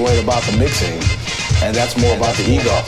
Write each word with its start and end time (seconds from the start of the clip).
worried 0.00 0.24
about 0.24 0.42
the 0.44 0.56
mixing, 0.56 0.96
and 1.62 1.74
that's 1.74 1.96
more 2.00 2.16
about 2.16 2.34
the 2.36 2.48
ego. 2.48 2.79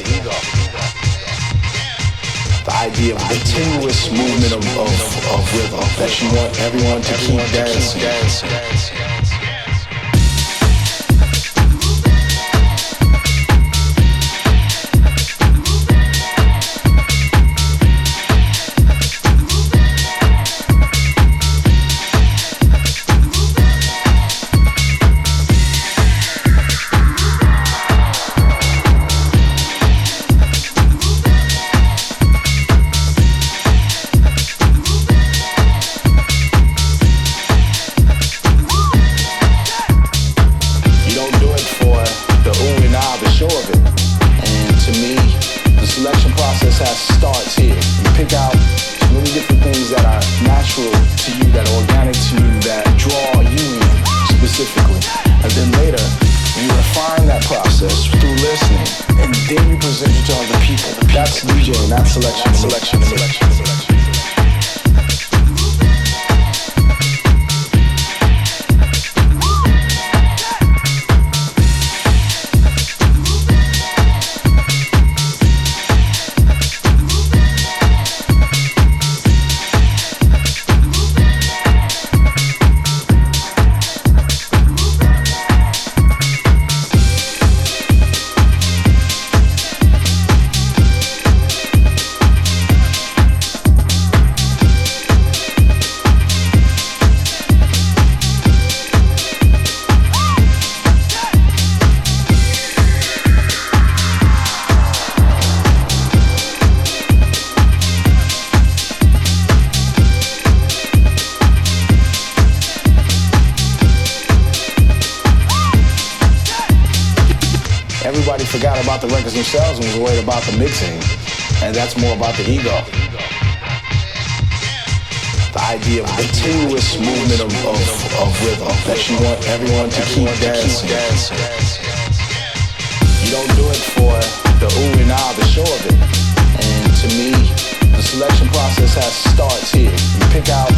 Process 138.53 138.95
has 138.95 139.13
starts 139.33 139.73
here. 139.73 139.91
You 139.91 140.25
pick 140.31 140.49
out 140.49 140.71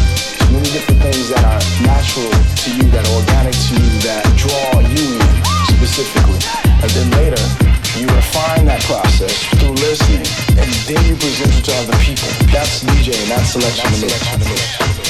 many 0.51 0.69
different 0.71 1.01
things 1.01 1.29
that 1.29 1.43
are 1.43 1.61
natural 1.83 2.31
to 2.31 2.69
you, 2.71 2.85
that 2.95 3.03
are 3.03 3.15
organic 3.19 3.53
to 3.53 3.73
you, 3.75 3.91
that 4.07 4.23
draw 4.39 4.79
you 4.81 5.19
in 5.19 5.31
specifically. 5.75 6.39
And 6.81 6.89
then 6.95 7.07
later, 7.19 7.43
you 7.99 8.07
refine 8.07 8.65
that 8.65 8.81
process 8.83 9.35
through 9.59 9.75
listening, 9.83 10.27
and 10.55 10.69
then 10.87 11.01
you 11.05 11.15
present 11.15 11.51
it 11.51 11.63
to 11.67 11.73
other 11.83 11.97
people. 12.03 12.29
That's 12.51 12.83
DJ, 12.83 13.15
and 13.21 13.31
that's 13.31 13.51
selection 13.51 13.91
to 13.91 13.99
me. 14.03 15.04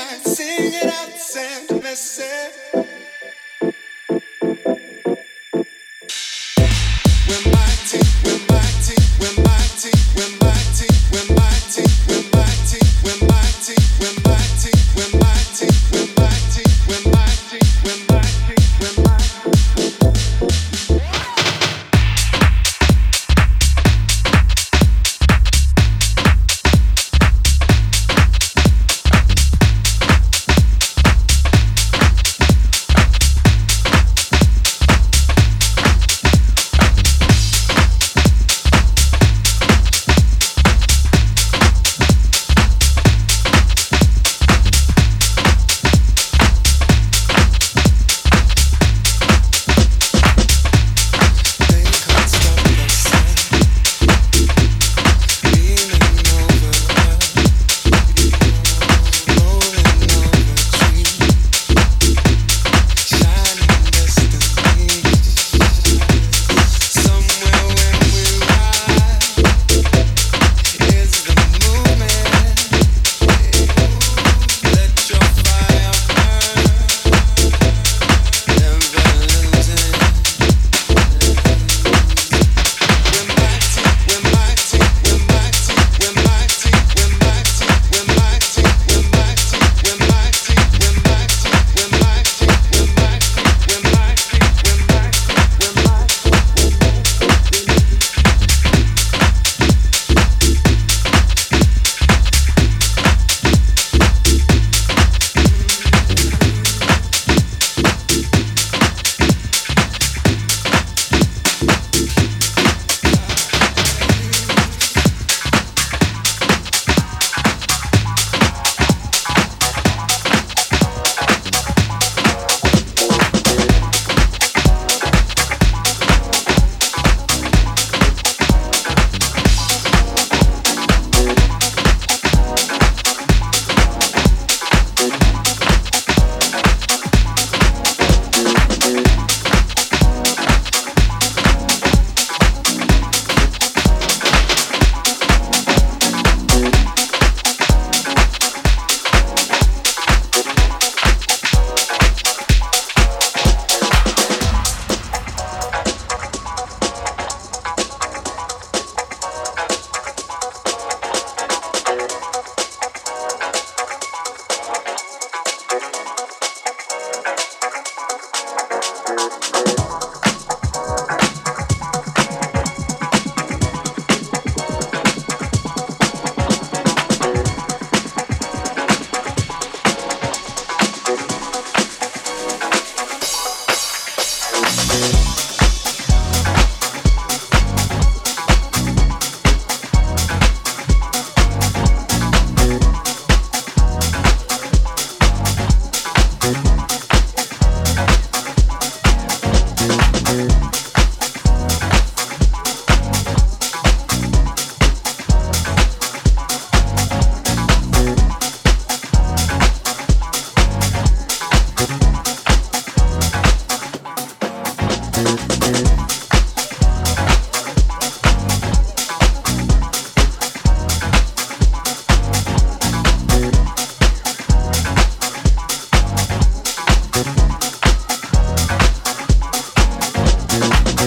I 0.00 0.18
sing 0.18 0.72
it 0.74 0.86
out, 0.86 1.18
send 1.18 1.70
a 1.72 1.82
message. 1.82 2.87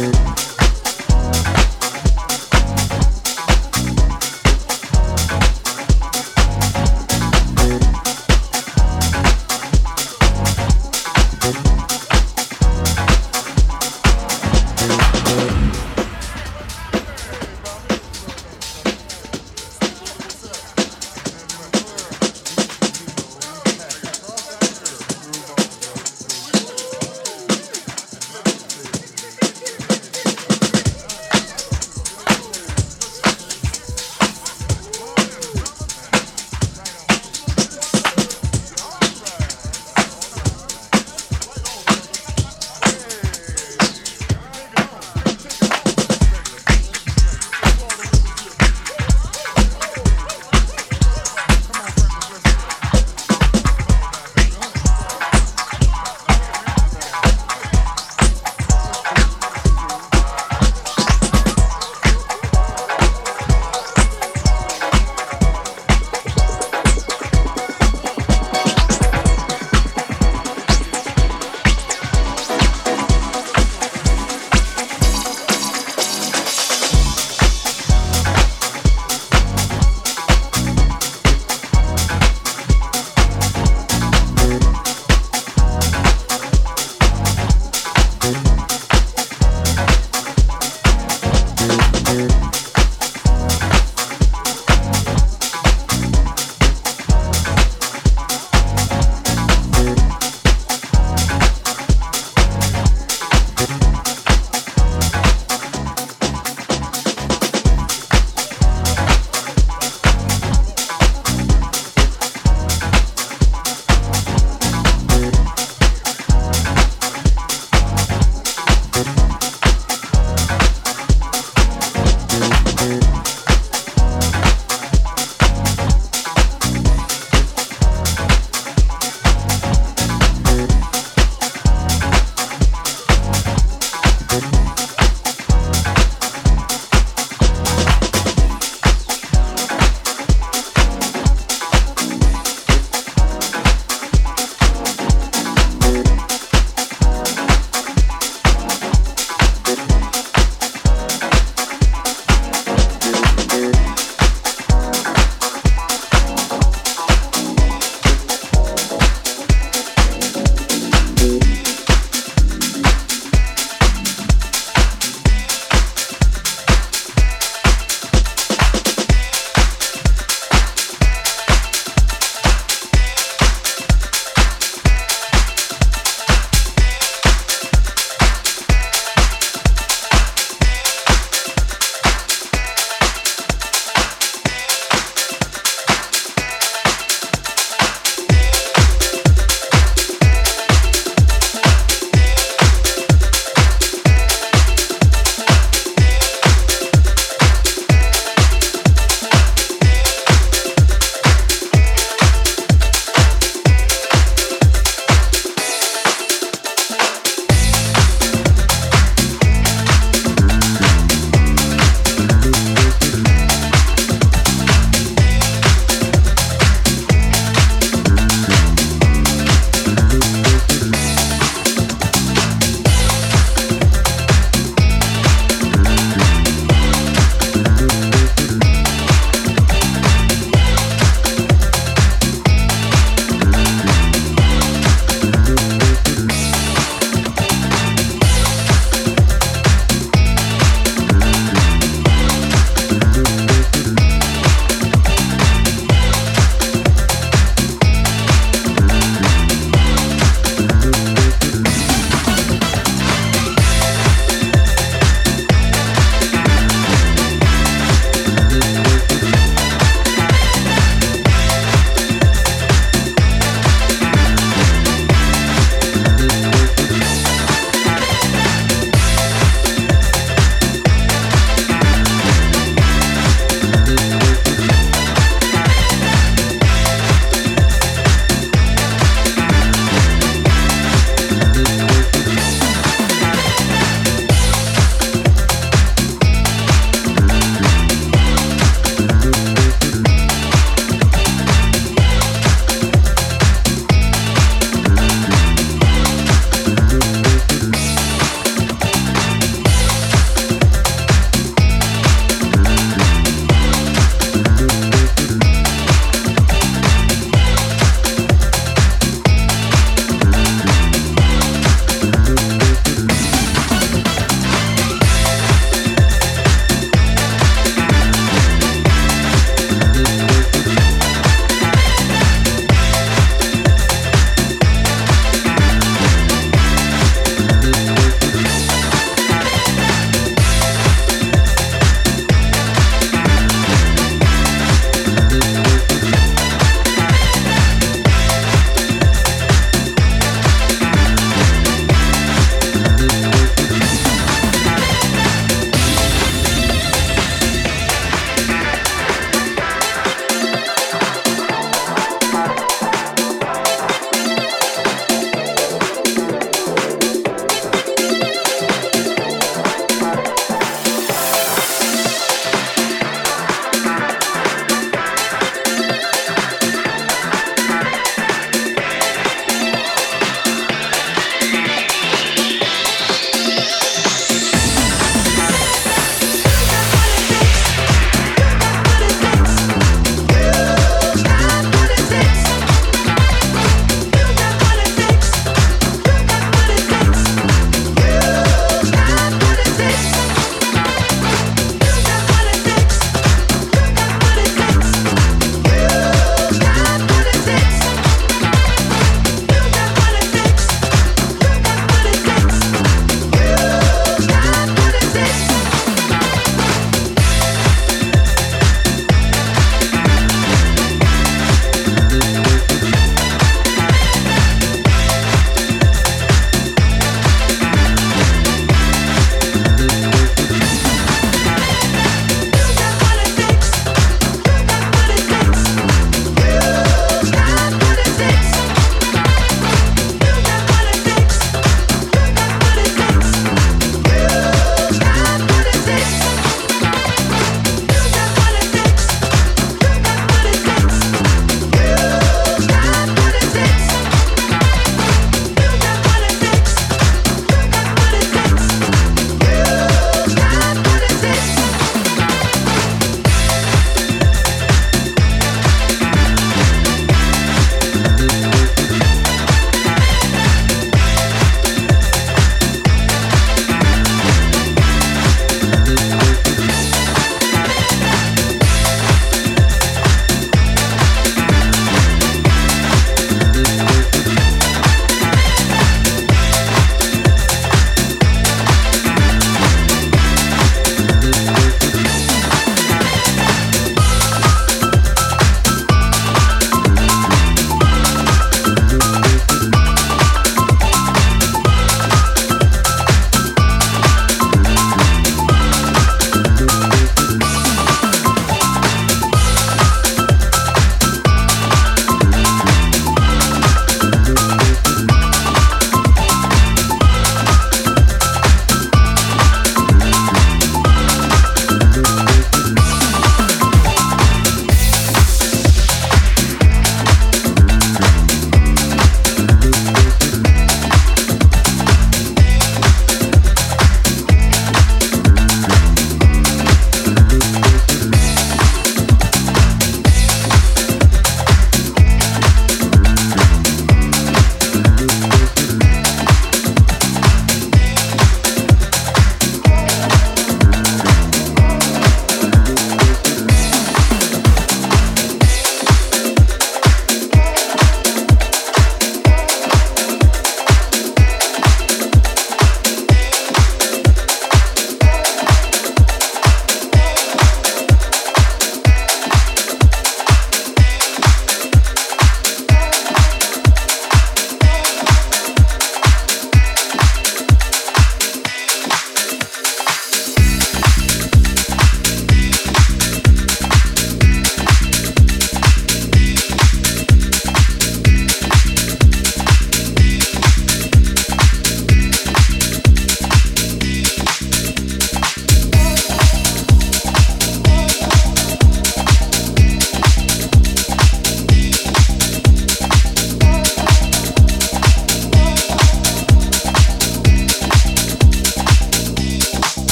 you 0.00 0.29